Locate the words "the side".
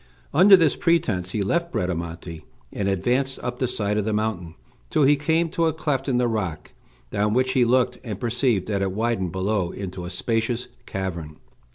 3.59-3.99